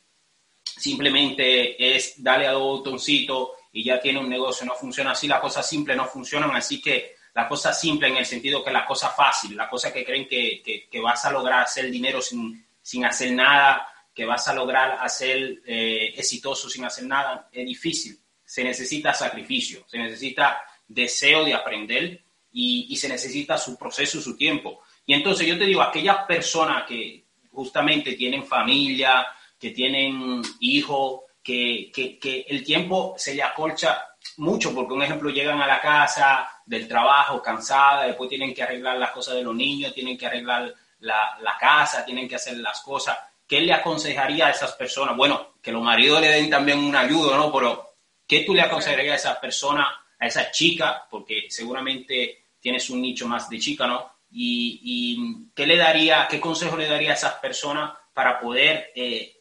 simplemente 0.84 1.96
es 1.96 2.22
darle 2.22 2.46
a 2.46 2.52
dos 2.52 2.78
botoncitos 2.78 3.52
y 3.72 3.82
ya 3.84 3.98
tiene 3.98 4.18
un 4.18 4.28
negocio. 4.28 4.66
No 4.66 4.74
funciona 4.74 5.12
así, 5.12 5.26
las 5.26 5.40
cosas 5.40 5.66
simples 5.66 5.96
no 5.96 6.04
funcionan, 6.04 6.54
así 6.54 6.78
que 6.78 7.14
las 7.32 7.48
cosas 7.48 7.80
simples 7.80 8.10
en 8.12 8.18
el 8.18 8.26
sentido 8.26 8.62
que 8.62 8.70
las 8.70 8.86
cosas 8.86 9.16
fáciles, 9.16 9.56
las 9.56 9.70
cosas 9.70 9.94
que 9.94 10.04
creen 10.04 10.28
que, 10.28 10.62
que, 10.62 11.00
vas 11.00 11.24
a 11.24 11.32
lograr 11.32 11.62
hacer 11.62 11.90
dinero 11.90 12.20
sin, 12.20 12.66
sin 12.82 13.02
hacer 13.06 13.32
nada, 13.32 13.88
que 14.14 14.26
vas 14.26 14.46
a 14.46 14.52
lograr 14.52 14.98
hacer 15.00 15.62
eh, 15.64 16.12
exitoso 16.16 16.68
sin 16.68 16.84
hacer 16.84 17.06
nada, 17.06 17.48
es 17.50 17.64
difícil. 17.64 18.20
Se 18.44 18.62
necesita 18.62 19.14
sacrificio, 19.14 19.86
se 19.88 19.96
necesita 19.96 20.62
deseo 20.86 21.46
de 21.46 21.54
aprender 21.54 22.22
y, 22.52 22.88
y 22.90 22.96
se 22.96 23.08
necesita 23.08 23.56
su 23.56 23.78
proceso, 23.78 24.20
su 24.20 24.36
tiempo. 24.36 24.82
Y 25.06 25.14
entonces 25.14 25.46
yo 25.46 25.56
te 25.58 25.64
digo, 25.64 25.80
aquellas 25.80 26.26
personas 26.26 26.84
que 26.86 27.24
justamente 27.50 28.12
tienen 28.12 28.44
familia, 28.44 29.26
que 29.64 29.70
tienen 29.70 30.42
hijos, 30.60 31.22
que, 31.42 31.90
que, 31.90 32.44
el 32.46 32.62
tiempo 32.62 33.14
se 33.16 33.34
le 33.34 33.42
acolcha 33.42 34.08
mucho, 34.36 34.74
porque 34.74 34.92
un 34.92 35.02
ejemplo 35.02 35.30
llegan 35.30 35.58
a 35.62 35.66
la 35.66 35.80
casa 35.80 36.46
del 36.66 36.86
trabajo 36.86 37.40
cansada, 37.40 38.04
después 38.04 38.28
tienen 38.28 38.52
que 38.52 38.62
arreglar 38.62 38.98
las 38.98 39.12
cosas 39.12 39.36
de 39.36 39.42
los 39.42 39.54
niños, 39.54 39.94
tienen 39.94 40.18
que 40.18 40.26
arreglar 40.26 40.74
la, 40.98 41.38
la 41.40 41.56
casa, 41.58 42.04
tienen 42.04 42.28
que 42.28 42.34
hacer 42.34 42.58
las 42.58 42.82
cosas. 42.82 43.16
¿qué 43.46 43.62
le 43.62 43.72
aconsejaría 43.72 44.48
a 44.48 44.50
esas 44.50 44.72
personas? 44.72 45.16
Bueno, 45.16 45.54
que 45.62 45.72
los 45.72 45.82
maridos 45.82 46.20
le 46.20 46.28
den 46.28 46.50
también 46.50 46.78
una 46.78 47.00
ayuda, 47.00 47.38
¿no? 47.38 47.50
Pero, 47.50 47.94
¿qué 48.26 48.40
tú 48.40 48.52
le 48.52 48.60
aconsejarías 48.60 49.12
a 49.12 49.30
esas 49.30 49.38
personas, 49.38 49.86
a 50.18 50.26
esa 50.26 50.50
chica? 50.50 51.06
Porque 51.10 51.46
seguramente 51.48 52.48
tienes 52.60 52.90
un 52.90 53.00
nicho 53.00 53.26
más 53.26 53.48
de 53.48 53.58
chica, 53.58 53.86
¿no? 53.86 54.12
Y, 54.30 55.48
¿qué 55.54 55.66
le 55.66 55.78
daría, 55.78 56.28
qué 56.28 56.38
consejo 56.38 56.76
le 56.76 56.88
daría 56.88 57.12
a 57.12 57.14
esas 57.14 57.34
personas 57.34 57.96
para 58.12 58.40
poder 58.40 58.92
eh, 58.94 59.33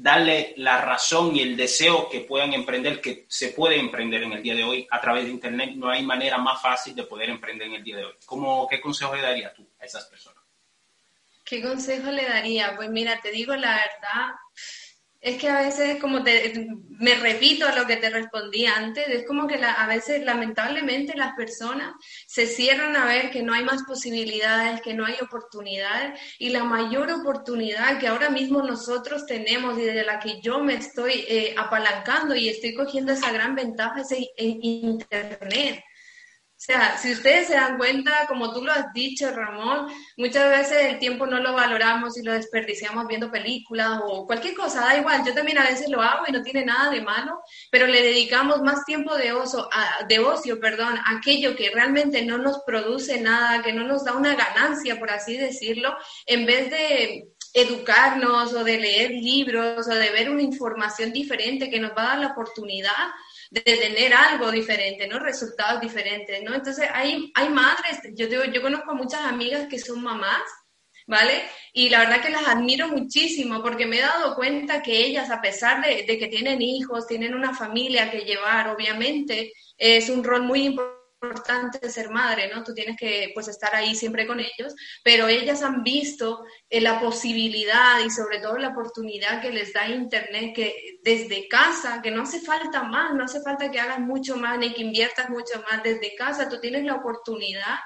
darle 0.00 0.54
la 0.58 0.80
razón 0.80 1.34
y 1.34 1.40
el 1.40 1.56
deseo 1.56 2.08
que 2.08 2.20
puedan 2.20 2.52
emprender, 2.52 3.00
que 3.00 3.26
se 3.28 3.48
puede 3.48 3.78
emprender 3.78 4.22
en 4.22 4.32
el 4.32 4.42
día 4.42 4.54
de 4.54 4.62
hoy 4.62 4.86
a 4.90 5.00
través 5.00 5.24
de 5.24 5.30
Internet? 5.30 5.72
No 5.74 5.90
hay 5.90 6.04
manera 6.04 6.38
más 6.38 6.62
fácil 6.62 6.94
de 6.94 7.02
poder 7.02 7.30
emprender 7.30 7.66
en 7.66 7.74
el 7.74 7.84
día 7.84 7.96
de 7.96 8.04
hoy. 8.04 8.14
¿Cómo, 8.24 8.68
¿Qué 8.68 8.80
consejo 8.80 9.16
le 9.16 9.22
darías 9.22 9.52
tú 9.54 9.68
a 9.80 9.84
esas 9.84 10.04
personas? 10.06 10.42
¿Qué 11.44 11.62
consejo 11.62 12.10
le 12.10 12.26
daría? 12.26 12.76
Pues 12.76 12.90
mira, 12.90 13.18
te 13.20 13.30
digo 13.30 13.56
la 13.56 13.70
verdad, 13.70 14.34
es 15.20 15.36
que 15.38 15.48
a 15.48 15.62
veces, 15.62 16.00
como 16.00 16.22
te, 16.22 16.68
me 16.90 17.14
repito 17.16 17.66
a 17.66 17.74
lo 17.74 17.86
que 17.86 17.96
te 17.96 18.08
respondí 18.08 18.66
antes, 18.66 19.08
es 19.08 19.26
como 19.26 19.48
que 19.48 19.56
a 19.56 19.86
veces 19.86 20.24
lamentablemente 20.24 21.16
las 21.16 21.34
personas 21.34 21.92
se 22.26 22.46
cierran 22.46 22.94
a 22.94 23.04
ver 23.04 23.30
que 23.30 23.42
no 23.42 23.52
hay 23.52 23.64
más 23.64 23.82
posibilidades, 23.82 24.80
que 24.80 24.94
no 24.94 25.04
hay 25.04 25.16
oportunidades 25.20 26.20
y 26.38 26.50
la 26.50 26.62
mayor 26.62 27.10
oportunidad 27.10 27.98
que 27.98 28.06
ahora 28.06 28.30
mismo 28.30 28.62
nosotros 28.62 29.26
tenemos 29.26 29.76
y 29.78 29.82
de 29.82 30.04
la 30.04 30.20
que 30.20 30.40
yo 30.40 30.60
me 30.60 30.74
estoy 30.74 31.24
eh, 31.28 31.54
apalancando 31.58 32.36
y 32.36 32.48
estoy 32.48 32.74
cogiendo 32.74 33.12
esa 33.12 33.32
gran 33.32 33.56
ventaja 33.56 34.02
es 34.02 34.12
en 34.12 34.62
Internet. 34.62 35.82
O 36.58 36.60
sea, 36.60 36.98
si 36.98 37.12
ustedes 37.12 37.46
se 37.46 37.54
dan 37.54 37.78
cuenta, 37.78 38.26
como 38.26 38.52
tú 38.52 38.64
lo 38.64 38.72
has 38.72 38.92
dicho, 38.92 39.30
Ramón, 39.30 39.86
muchas 40.16 40.50
veces 40.50 40.86
el 40.86 40.98
tiempo 40.98 41.24
no 41.24 41.38
lo 41.38 41.52
valoramos 41.52 42.18
y 42.18 42.24
lo 42.24 42.32
desperdiciamos 42.32 43.06
viendo 43.06 43.30
películas 43.30 44.00
o 44.02 44.26
cualquier 44.26 44.56
cosa, 44.56 44.80
da 44.80 44.98
igual, 44.98 45.22
yo 45.24 45.32
también 45.32 45.58
a 45.58 45.68
veces 45.68 45.88
lo 45.88 46.02
hago 46.02 46.24
y 46.26 46.32
no 46.32 46.42
tiene 46.42 46.64
nada 46.64 46.90
de 46.90 47.00
malo, 47.00 47.40
pero 47.70 47.86
le 47.86 48.02
dedicamos 48.02 48.60
más 48.62 48.84
tiempo 48.84 49.14
de, 49.14 49.32
oso, 49.32 49.70
de 50.08 50.18
ocio, 50.18 50.58
perdón, 50.58 50.98
a 50.98 51.18
aquello 51.18 51.54
que 51.54 51.70
realmente 51.70 52.24
no 52.24 52.38
nos 52.38 52.58
produce 52.66 53.20
nada, 53.20 53.62
que 53.62 53.72
no 53.72 53.84
nos 53.84 54.04
da 54.04 54.14
una 54.14 54.34
ganancia, 54.34 54.98
por 54.98 55.12
así 55.12 55.36
decirlo, 55.36 55.96
en 56.26 56.44
vez 56.44 56.70
de 56.70 57.28
educarnos 57.54 58.52
o 58.52 58.64
de 58.64 58.78
leer 58.78 59.12
libros 59.12 59.86
o 59.86 59.94
de 59.94 60.10
ver 60.10 60.28
una 60.28 60.42
información 60.42 61.12
diferente 61.12 61.70
que 61.70 61.78
nos 61.78 61.92
va 61.92 62.02
a 62.02 62.08
dar 62.08 62.18
la 62.18 62.26
oportunidad 62.28 62.92
de 63.50 63.60
tener 63.60 64.12
algo 64.12 64.50
diferente, 64.50 65.06
¿no? 65.06 65.18
Resultados 65.18 65.80
diferentes, 65.80 66.42
¿no? 66.42 66.54
Entonces, 66.54 66.88
hay, 66.92 67.30
hay 67.34 67.48
madres, 67.48 68.00
yo, 68.14 68.26
digo, 68.26 68.44
yo 68.44 68.62
conozco 68.62 68.94
muchas 68.94 69.22
amigas 69.22 69.68
que 69.68 69.78
son 69.78 70.02
mamás, 70.02 70.42
¿vale? 71.06 71.42
Y 71.72 71.88
la 71.88 72.00
verdad 72.00 72.20
que 72.20 72.30
las 72.30 72.46
admiro 72.46 72.88
muchísimo 72.88 73.62
porque 73.62 73.86
me 73.86 73.98
he 73.98 74.02
dado 74.02 74.34
cuenta 74.34 74.82
que 74.82 75.04
ellas, 75.04 75.30
a 75.30 75.40
pesar 75.40 75.84
de, 75.84 76.04
de 76.04 76.18
que 76.18 76.28
tienen 76.28 76.60
hijos, 76.60 77.06
tienen 77.06 77.34
una 77.34 77.54
familia 77.54 78.10
que 78.10 78.20
llevar, 78.20 78.68
obviamente, 78.68 79.52
es 79.76 80.10
un 80.10 80.22
rol 80.24 80.42
muy 80.42 80.66
importante 80.66 80.97
importante 81.20 81.90
ser 81.90 82.10
madre, 82.10 82.48
¿no? 82.54 82.62
Tú 82.62 82.72
tienes 82.74 82.96
que 82.96 83.32
pues 83.34 83.48
estar 83.48 83.74
ahí 83.74 83.94
siempre 83.94 84.26
con 84.26 84.38
ellos, 84.38 84.74
pero 85.02 85.26
ellas 85.26 85.62
han 85.62 85.82
visto 85.82 86.44
eh, 86.70 86.80
la 86.80 87.00
posibilidad 87.00 88.00
y 88.04 88.10
sobre 88.10 88.38
todo 88.38 88.56
la 88.56 88.68
oportunidad 88.68 89.40
que 89.40 89.50
les 89.50 89.72
da 89.72 89.88
Internet, 89.88 90.54
que 90.54 91.00
desde 91.02 91.48
casa, 91.48 92.00
que 92.02 92.10
no 92.10 92.22
hace 92.22 92.40
falta 92.40 92.84
más, 92.84 93.14
no 93.14 93.24
hace 93.24 93.40
falta 93.40 93.70
que 93.70 93.80
hagas 93.80 94.00
mucho 94.00 94.36
más 94.36 94.58
ni 94.58 94.72
que 94.72 94.82
inviertas 94.82 95.28
mucho 95.28 95.60
más, 95.68 95.82
desde 95.82 96.14
casa 96.14 96.48
tú 96.48 96.60
tienes 96.60 96.84
la 96.84 96.94
oportunidad 96.96 97.78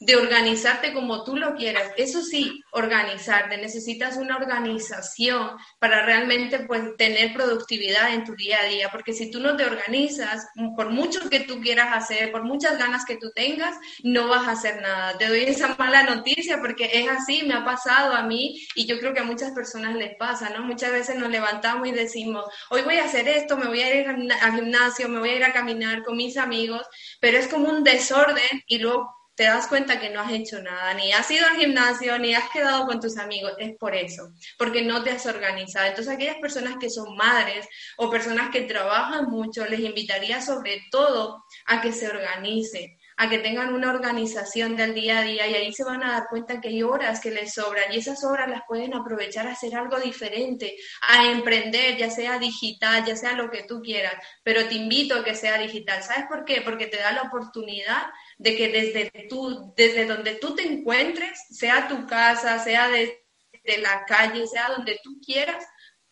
de 0.00 0.16
organizarte 0.16 0.92
como 0.92 1.24
tú 1.24 1.36
lo 1.36 1.54
quieras. 1.54 1.90
Eso 1.96 2.22
sí, 2.22 2.62
organizarte. 2.70 3.56
Necesitas 3.56 4.16
una 4.16 4.36
organización 4.36 5.50
para 5.78 6.04
realmente 6.04 6.60
pues, 6.60 6.96
tener 6.96 7.32
productividad 7.34 8.14
en 8.14 8.24
tu 8.24 8.34
día 8.36 8.60
a 8.60 8.66
día, 8.66 8.88
porque 8.90 9.12
si 9.12 9.30
tú 9.30 9.40
no 9.40 9.56
te 9.56 9.64
organizas, 9.64 10.46
por 10.76 10.90
mucho 10.90 11.28
que 11.28 11.40
tú 11.40 11.60
quieras 11.60 11.88
hacer, 11.92 12.30
por 12.30 12.44
muchas 12.44 12.78
ganas 12.78 13.04
que 13.04 13.16
tú 13.16 13.32
tengas, 13.34 13.76
no 14.04 14.28
vas 14.28 14.46
a 14.46 14.52
hacer 14.52 14.80
nada. 14.80 15.18
Te 15.18 15.26
doy 15.26 15.40
esa 15.40 15.74
mala 15.76 16.04
noticia 16.04 16.60
porque 16.60 16.90
es 16.92 17.08
así, 17.08 17.42
me 17.44 17.54
ha 17.54 17.64
pasado 17.64 18.14
a 18.14 18.22
mí 18.22 18.64
y 18.74 18.86
yo 18.86 18.98
creo 19.00 19.12
que 19.12 19.20
a 19.20 19.24
muchas 19.24 19.50
personas 19.52 19.96
les 19.96 20.16
pasa, 20.16 20.50
¿no? 20.50 20.62
Muchas 20.62 20.92
veces 20.92 21.16
nos 21.16 21.30
levantamos 21.30 21.88
y 21.88 21.92
decimos, 21.92 22.44
hoy 22.70 22.82
voy 22.82 22.98
a 22.98 23.04
hacer 23.04 23.26
esto, 23.28 23.56
me 23.56 23.66
voy 23.66 23.80
a 23.80 23.94
ir 23.94 24.08
al 24.08 24.54
gimnasio, 24.54 25.08
me 25.08 25.18
voy 25.18 25.30
a 25.30 25.36
ir 25.36 25.44
a 25.44 25.52
caminar 25.52 26.04
con 26.04 26.16
mis 26.16 26.36
amigos, 26.36 26.82
pero 27.20 27.38
es 27.38 27.48
como 27.48 27.68
un 27.68 27.82
desorden 27.82 28.62
y 28.66 28.78
luego 28.78 29.17
te 29.38 29.44
das 29.44 29.68
cuenta 29.68 30.00
que 30.00 30.10
no 30.10 30.20
has 30.20 30.32
hecho 30.32 30.60
nada, 30.60 30.94
ni 30.94 31.12
has 31.12 31.30
ido 31.30 31.46
al 31.46 31.56
gimnasio, 31.56 32.18
ni 32.18 32.34
has 32.34 32.50
quedado 32.50 32.86
con 32.86 32.98
tus 32.98 33.16
amigos, 33.18 33.52
es 33.58 33.76
por 33.78 33.94
eso, 33.94 34.32
porque 34.58 34.82
no 34.82 35.04
te 35.04 35.12
has 35.12 35.26
organizado. 35.26 35.86
Entonces, 35.86 36.12
aquellas 36.12 36.38
personas 36.38 36.74
que 36.80 36.90
son 36.90 37.16
madres 37.16 37.68
o 37.98 38.10
personas 38.10 38.50
que 38.50 38.62
trabajan 38.62 39.26
mucho, 39.26 39.64
les 39.66 39.78
invitaría 39.78 40.40
sobre 40.40 40.82
todo 40.90 41.44
a 41.66 41.80
que 41.80 41.92
se 41.92 42.08
organicen, 42.08 42.97
a 43.20 43.28
que 43.28 43.38
tengan 43.38 43.74
una 43.74 43.90
organización 43.90 44.76
del 44.76 44.94
día 44.94 45.18
a 45.18 45.22
día 45.22 45.48
y 45.48 45.54
ahí 45.54 45.72
se 45.72 45.82
van 45.82 46.04
a 46.04 46.12
dar 46.12 46.28
cuenta 46.28 46.60
que 46.60 46.68
hay 46.68 46.84
horas 46.84 47.18
que 47.18 47.32
les 47.32 47.52
sobran 47.52 47.92
y 47.92 47.98
esas 47.98 48.22
horas 48.22 48.48
las 48.48 48.62
pueden 48.66 48.94
aprovechar 48.94 49.48
a 49.48 49.52
hacer 49.52 49.74
algo 49.74 49.98
diferente, 49.98 50.76
a 51.02 51.32
emprender, 51.32 51.96
ya 51.96 52.10
sea 52.10 52.38
digital, 52.38 53.04
ya 53.04 53.16
sea 53.16 53.32
lo 53.32 53.50
que 53.50 53.64
tú 53.64 53.82
quieras, 53.82 54.14
pero 54.44 54.68
te 54.68 54.76
invito 54.76 55.16
a 55.16 55.24
que 55.24 55.34
sea 55.34 55.58
digital. 55.58 56.00
¿Sabes 56.04 56.26
por 56.28 56.44
qué? 56.44 56.60
Porque 56.60 56.86
te 56.86 56.98
da 56.98 57.10
la 57.10 57.22
oportunidad 57.22 58.06
de 58.38 58.56
que 58.56 58.68
desde, 58.68 59.10
tú, 59.28 59.74
desde 59.76 60.06
donde 60.06 60.36
tú 60.36 60.54
te 60.54 60.62
encuentres, 60.62 61.40
sea 61.50 61.88
tu 61.88 62.06
casa, 62.06 62.62
sea 62.62 62.88
desde 62.88 63.82
la 63.82 64.04
calle, 64.06 64.46
sea 64.46 64.68
donde 64.68 65.00
tú 65.02 65.20
quieras, 65.20 65.66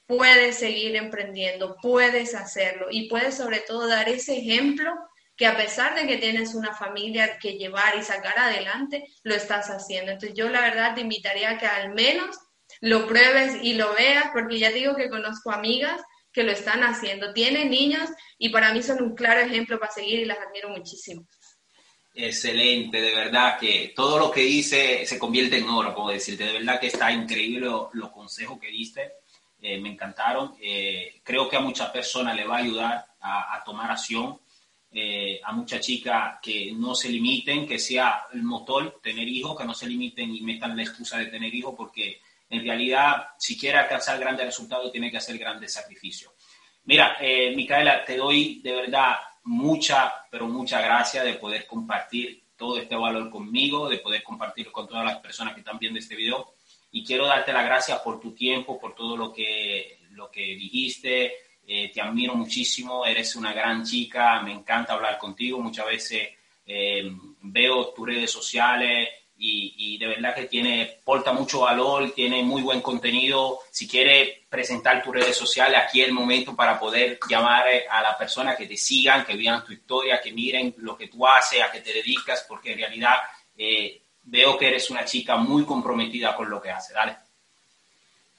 puedes 0.07 0.57
seguir 0.57 0.97
emprendiendo, 0.97 1.77
puedes 1.81 2.35
hacerlo 2.35 2.89
y 2.91 3.09
puedes 3.09 3.37
sobre 3.37 3.61
todo 3.61 3.87
dar 3.87 4.09
ese 4.09 4.39
ejemplo 4.39 4.93
que 5.37 5.47
a 5.47 5.57
pesar 5.57 5.95
de 5.95 6.07
que 6.07 6.16
tienes 6.16 6.55
una 6.55 6.75
familia 6.75 7.38
que 7.38 7.59
llevar 7.59 7.97
y 7.99 8.02
sacar 8.02 8.38
adelante, 8.38 9.05
lo 9.23 9.35
estás 9.35 9.69
haciendo. 9.69 10.12
Entonces 10.12 10.37
yo 10.37 10.49
la 10.49 10.62
verdad 10.62 10.95
te 10.95 11.02
invitaría 11.02 11.50
a 11.50 11.59
que 11.59 11.66
al 11.66 11.95
menos 11.95 12.38
lo 12.81 13.07
pruebes 13.07 13.62
y 13.62 13.75
lo 13.75 13.93
veas, 13.95 14.31
porque 14.33 14.59
ya 14.59 14.71
digo 14.71 14.97
que 14.97 15.11
conozco 15.11 15.50
amigas 15.52 16.00
que 16.33 16.43
lo 16.43 16.52
están 16.52 16.85
haciendo, 16.85 17.33
tienen 17.33 17.71
niños 17.71 18.11
y 18.38 18.50
para 18.50 18.73
mí 18.73 18.83
son 18.83 19.02
un 19.02 19.14
claro 19.14 19.40
ejemplo 19.40 19.78
para 19.78 19.93
seguir 19.93 20.21
y 20.21 20.25
las 20.26 20.38
admiro 20.38 20.69
muchísimo. 20.69 21.26
Excelente, 22.19 22.99
de 22.99 23.14
verdad 23.14 23.59
que 23.59 23.93
todo 23.95 24.19
lo 24.19 24.31
que 24.31 24.40
dice 24.40 25.05
se 25.05 25.19
convierte 25.19 25.59
en 25.59 25.69
oro, 25.69 25.95
puedo 25.95 26.09
decirte. 26.09 26.45
De 26.45 26.52
verdad 26.55 26.81
que 26.81 26.87
está 26.87 27.12
increíble 27.12 27.69
los 27.93 28.11
consejos 28.11 28.59
que 28.59 28.69
diste, 28.69 29.12
eh, 29.61 29.78
me 29.78 29.90
encantaron. 29.90 30.55
Eh, 30.61 31.21
creo 31.23 31.49
que 31.49 31.57
a 31.57 31.61
muchas 31.61 31.90
personas 31.90 32.35
le 32.35 32.47
va 32.47 32.57
a 32.57 32.61
ayudar 32.61 33.07
a, 33.21 33.62
tomar 33.64 33.90
acción. 33.90 34.38
Eh, 34.99 35.41
a 35.45 35.53
muchas 35.53 35.81
chicas 35.81 36.38
que 36.41 36.73
no 36.73 36.95
se 36.95 37.11
limiten, 37.11 37.67
que 37.67 37.79
sea 37.79 38.25
el 38.33 38.43
motor 38.43 38.99
tener 39.03 39.29
hijos, 39.29 39.55
que 39.55 39.67
no 39.67 39.75
se 39.75 39.87
limiten 39.87 40.35
y 40.35 40.41
metan 40.41 40.75
la 40.75 40.85
excusa 40.85 41.19
de 41.19 41.26
tener 41.26 41.55
hijos, 41.55 41.75
porque 41.76 42.23
en 42.49 42.65
realidad, 42.65 43.29
si 43.38 43.59
quiere 43.59 43.76
alcanzar 43.76 44.19
grandes 44.19 44.47
resultados, 44.47 44.91
tiene 44.91 45.11
que 45.11 45.19
hacer 45.19 45.37
grandes 45.37 45.75
sacrificios. 45.75 46.33
Mira, 46.85 47.19
Micaela, 47.55 48.07
te 48.07 48.17
doy 48.17 48.61
de 48.62 48.73
verdad 48.73 49.17
mucha, 49.43 50.15
pero 50.31 50.49
mucha 50.49 50.81
gracias 50.81 51.25
de 51.25 51.35
poder 51.35 51.67
compartir 51.67 52.45
todo 52.57 52.79
este 52.79 52.97
valor 52.97 53.31
conmigo, 53.31 53.88
de 53.88 53.99
poder 53.99 54.23
compartirlo 54.23 54.73
con 54.73 54.88
todas 54.88 55.05
las 55.05 55.19
personas 55.19 55.55
que 55.55 55.61
están 55.61 55.79
viendo 55.79 55.99
este 55.99 56.17
video. 56.17 56.55
Y 56.91 57.05
quiero 57.05 57.26
darte 57.26 57.53
las 57.53 57.65
gracias 57.65 57.99
por 58.00 58.19
tu 58.19 58.33
tiempo, 58.33 58.81
por 58.81 58.95
todo 58.95 59.17
lo 59.17 59.33
que, 59.33 59.99
lo 60.12 60.31
que 60.31 60.41
dijiste. 60.41 61.35
Eh, 61.67 61.91
te 61.93 62.01
admiro 62.01 62.35
muchísimo, 62.35 63.05
eres 63.05 63.35
una 63.37 63.53
gran 63.53 63.85
chica, 63.85 64.41
me 64.43 64.53
encanta 64.53 64.93
hablar 64.93 65.19
contigo. 65.19 65.59
Muchas 65.59 65.87
veces 65.87 66.29
eh, 66.65 67.11
veo 67.43 67.89
tus 67.89 68.07
redes 68.07 68.31
sociales, 68.31 69.09
y, 69.39 69.99
de 69.99 70.07
verdad 70.07 70.35
que 70.35 70.45
tiene, 70.45 71.01
porta 71.05 71.33
mucho 71.33 71.61
valor, 71.61 72.11
tiene 72.13 72.43
muy 72.43 72.63
buen 72.63 72.81
contenido. 72.81 73.61
Si 73.71 73.87
quiere 73.87 74.47
presentar 74.49 75.03
tus 75.03 75.15
redes 75.15 75.37
sociales, 75.37 75.79
aquí 75.85 76.01
es 76.01 76.09
el 76.09 76.15
momento 76.15 76.57
para 76.57 76.79
poder 76.79 77.19
llamar 77.29 77.67
a 77.91 78.03
la 78.03 78.17
persona 78.17 78.57
que 78.57 78.67
te 78.67 78.77
sigan, 78.77 79.25
que 79.25 79.37
vean 79.37 79.65
tu 79.65 79.73
historia, 79.73 80.21
que 80.23 80.33
miren 80.33 80.75
lo 80.79 80.97
que 80.97 81.09
tú 81.09 81.27
haces, 81.27 81.63
a 81.63 81.71
qué 81.71 81.81
te 81.81 81.93
dedicas, 81.93 82.47
porque 82.49 82.73
en 82.73 82.79
realidad 82.79 83.17
eh, 83.57 84.01
veo 84.23 84.57
que 84.57 84.69
eres 84.69 84.91
una 84.91 85.05
chica 85.05 85.37
muy 85.37 85.65
comprometida 85.65 86.35
con 86.35 86.49
lo 86.49 86.61
que 86.61 86.71
haces. 86.71 86.95
Dale. 86.95 87.25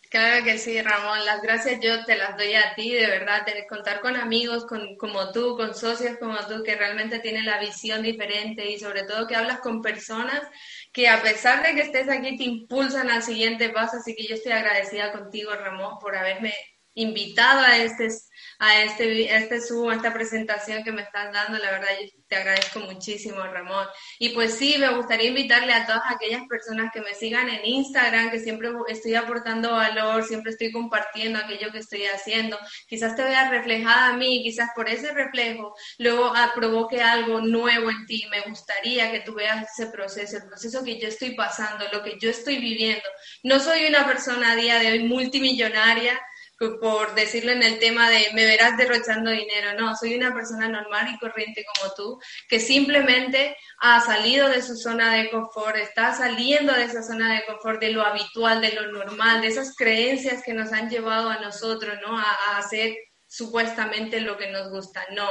Claro 0.09 0.43
que 0.45 0.57
sí, 0.57 0.81
Ramón. 0.81 1.25
Las 1.25 1.41
gracias 1.41 1.79
yo 1.81 2.03
te 2.05 2.15
las 2.15 2.37
doy 2.37 2.53
a 2.55 2.73
ti, 2.75 2.93
de 2.93 3.07
verdad, 3.07 3.45
de 3.45 3.67
contar 3.67 3.99
con 3.99 4.15
amigos 4.15 4.65
con, 4.65 4.95
como 4.95 5.31
tú, 5.33 5.57
con 5.57 5.75
socios 5.75 6.17
como 6.17 6.37
tú, 6.47 6.63
que 6.63 6.75
realmente 6.75 7.19
tienen 7.19 7.45
la 7.45 7.59
visión 7.59 8.01
diferente 8.03 8.69
y 8.71 8.79
sobre 8.79 9.03
todo 9.03 9.27
que 9.27 9.35
hablas 9.35 9.59
con 9.59 9.81
personas 9.81 10.41
que 10.93 11.09
a 11.09 11.21
pesar 11.21 11.61
de 11.65 11.75
que 11.75 11.81
estés 11.81 12.07
aquí 12.09 12.37
te 12.37 12.43
impulsan 12.45 13.09
al 13.09 13.21
siguiente 13.21 13.69
paso. 13.69 13.97
Así 13.97 14.15
que 14.15 14.25
yo 14.27 14.35
estoy 14.35 14.53
agradecida 14.53 15.11
contigo, 15.11 15.51
Ramón, 15.53 15.99
por 15.99 16.15
haberme 16.15 16.53
invitado 16.97 17.61
a 17.61 17.77
este 17.77 18.09
a 18.59 18.81
este, 18.81 19.35
este 19.35 19.61
Zoom, 19.61 19.89
a 19.89 19.95
esta 19.95 20.13
presentación 20.13 20.83
que 20.83 20.91
me 20.91 21.03
estás 21.03 21.31
dando. 21.31 21.57
La 21.59 21.71
verdad, 21.71 21.89
yo 22.01 22.07
te 22.27 22.35
agradezco 22.35 22.79
muchísimo, 22.79 23.43
Ramón. 23.43 23.85
Y 24.19 24.29
pues 24.29 24.55
sí, 24.55 24.77
me 24.79 24.89
gustaría 24.95 25.29
invitarle 25.29 25.73
a 25.73 25.85
todas 25.85 26.03
aquellas 26.09 26.41
personas 26.47 26.91
que 26.91 27.01
me 27.01 27.13
sigan 27.13 27.49
en 27.49 27.65
Instagram, 27.65 28.31
que 28.31 28.39
siempre 28.39 28.69
estoy 28.87 29.15
aportando 29.15 29.71
valor, 29.71 30.23
siempre 30.23 30.51
estoy 30.51 30.71
compartiendo 30.71 31.39
aquello 31.39 31.71
que 31.71 31.79
estoy 31.79 32.05
haciendo. 32.05 32.57
Quizás 32.87 33.15
te 33.15 33.23
vea 33.23 33.49
reflejada 33.49 34.09
a 34.09 34.17
mí, 34.17 34.41
quizás 34.43 34.69
por 34.75 34.89
ese 34.89 35.11
reflejo 35.13 35.75
luego 35.99 36.31
ah, 36.35 36.51
provoque 36.55 37.01
algo 37.01 37.41
nuevo 37.41 37.89
en 37.91 38.05
ti. 38.07 38.25
Me 38.31 38.41
gustaría 38.41 39.11
que 39.11 39.21
tú 39.21 39.35
veas 39.35 39.67
ese 39.71 39.91
proceso, 39.91 40.37
el 40.37 40.47
proceso 40.47 40.83
que 40.83 40.99
yo 40.99 41.07
estoy 41.07 41.35
pasando, 41.35 41.85
lo 41.93 42.03
que 42.03 42.17
yo 42.19 42.29
estoy 42.29 42.57
viviendo. 42.57 43.07
No 43.43 43.59
soy 43.59 43.85
una 43.85 44.05
persona 44.07 44.53
a 44.53 44.55
día 44.55 44.79
de 44.79 44.91
hoy 44.91 45.03
multimillonaria, 45.03 46.19
por 46.57 47.13
decirlo 47.13 47.51
en 47.51 47.61
el 47.61 47.77
tema 47.77 48.09
de 48.09 48.29
me 48.33 48.45
verás 48.45 48.77
derrochando 48.77 49.29
dinero. 49.29 49.73
No, 49.79 49.95
soy 49.95 50.15
una 50.15 50.33
persona 50.33 50.67
normal 50.67 51.09
y 51.13 51.19
corriente 51.19 51.63
como 51.75 51.93
tú, 51.93 52.19
que 52.49 52.59
simplemente 52.59 53.55
ha 53.79 54.01
salido 54.01 54.49
de 54.49 54.61
su 54.61 54.75
zona 54.75 55.13
de 55.15 55.29
confort, 55.29 55.77
está 55.77 56.13
saliendo 56.15 56.73
de 56.73 56.85
esa 56.85 57.03
zona 57.03 57.33
de 57.33 57.45
confort, 57.45 57.79
de 57.79 57.91
lo 57.91 58.03
habitual, 58.03 58.61
de 58.61 58.71
lo 58.71 58.91
normal, 58.91 59.41
de 59.41 59.47
esas 59.47 59.75
creencias 59.75 60.41
que 60.43 60.53
nos 60.53 60.73
han 60.73 60.89
llevado 60.89 61.29
a 61.29 61.39
nosotros, 61.39 61.95
¿no? 62.05 62.17
A, 62.17 62.57
hacer 62.57 62.95
supuestamente 63.27 64.19
lo 64.21 64.37
que 64.37 64.49
nos 64.49 64.69
gusta. 64.69 65.05
No. 65.11 65.29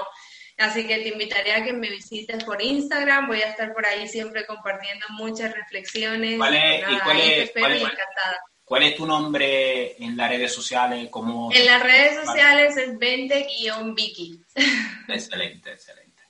Así 0.58 0.86
que 0.86 0.98
te 0.98 1.08
invitaría 1.08 1.56
a 1.56 1.64
que 1.64 1.72
me 1.72 1.90
visites 1.90 2.44
por 2.44 2.62
Instagram. 2.62 3.26
Voy 3.26 3.42
a 3.42 3.50
estar 3.50 3.74
por 3.74 3.84
ahí 3.84 4.08
siempre 4.08 4.46
compartiendo 4.46 5.04
muchas 5.10 5.52
reflexiones. 5.52 6.38
¿Cuál 6.38 6.54
es, 6.54 6.80
y 6.88 6.98
cuál 7.00 7.20
es, 7.20 7.50
encantada. 7.82 8.38
¿Cuál 8.66 8.82
es 8.82 8.96
tu 8.96 9.06
nombre 9.06 9.94
en 10.02 10.16
las 10.16 10.28
redes 10.28 10.52
sociales? 10.52 11.08
Como... 11.08 11.52
En 11.52 11.66
las 11.66 11.80
redes 11.80 12.16
sociales 12.26 12.76
es 12.76 12.98
20-Vicky. 12.98 14.40
Excelente, 15.08 15.70
excelente. 15.70 16.22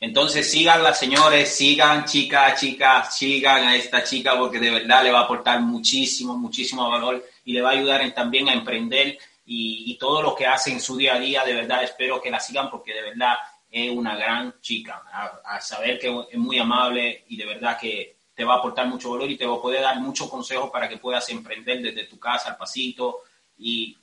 Entonces 0.00 0.50
sigan 0.50 0.92
señores, 0.92 1.54
sigan 1.54 2.04
chicas, 2.04 2.58
chicas, 2.58 3.16
sigan 3.16 3.68
a 3.68 3.76
esta 3.76 4.02
chica 4.02 4.36
porque 4.36 4.58
de 4.58 4.72
verdad 4.72 5.04
le 5.04 5.12
va 5.12 5.20
a 5.20 5.22
aportar 5.22 5.60
muchísimo, 5.60 6.36
muchísimo 6.36 6.90
valor 6.90 7.24
y 7.44 7.52
le 7.52 7.62
va 7.62 7.70
a 7.70 7.74
ayudar 7.74 8.12
también 8.12 8.48
a 8.48 8.54
emprender 8.54 9.16
y, 9.46 9.96
todo 9.96 10.20
lo 10.20 10.34
que 10.34 10.46
hace 10.46 10.72
en 10.72 10.80
su 10.80 10.96
día 10.96 11.14
a 11.14 11.20
día, 11.20 11.44
de 11.44 11.54
verdad 11.54 11.84
espero 11.84 12.20
que 12.20 12.30
la 12.30 12.40
sigan 12.40 12.70
porque 12.70 12.92
de 12.92 13.02
verdad 13.02 13.36
es 13.70 13.88
una 13.92 14.16
gran 14.16 14.60
chica, 14.60 15.00
a 15.44 15.60
saber 15.60 16.00
que 16.00 16.08
es 16.32 16.38
muy 16.38 16.58
amable 16.58 17.24
y 17.28 17.36
de 17.36 17.46
verdad 17.46 17.78
que 17.78 18.13
te 18.34 18.44
va 18.44 18.54
a 18.54 18.58
aportar 18.58 18.86
mucho 18.86 19.10
valor 19.12 19.30
y 19.30 19.36
te 19.36 19.46
va 19.46 19.56
a 19.56 19.60
poder 19.60 19.82
dar 19.82 20.00
muchos 20.00 20.28
consejos 20.28 20.70
para 20.70 20.88
que 20.88 20.98
puedas 20.98 21.28
emprender 21.30 21.80
desde 21.80 22.04
tu 22.04 22.18
casa 22.18 22.50
al 22.50 22.56
pasito 22.56 23.22
y 23.56 23.96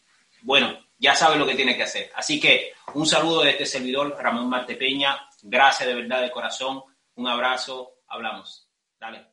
bueno, 0.43 0.77
ya 0.97 1.15
sabes 1.15 1.37
lo 1.37 1.45
que 1.45 1.55
tienes 1.55 1.75
que 1.75 1.83
hacer. 1.83 2.11
Así 2.15 2.39
que 2.39 2.73
un 2.93 3.05
saludo 3.05 3.41
de 3.41 3.51
este 3.51 3.65
servidor, 3.65 4.15
Ramón 4.19 4.49
Marte 4.49 4.75
Peña. 4.75 5.27
Gracias 5.43 5.87
de 5.87 5.95
verdad 5.95 6.21
de 6.21 6.31
corazón. 6.31 6.83
Un 7.15 7.27
abrazo. 7.27 7.93
Hablamos. 8.07 8.67
Dale. 8.99 9.30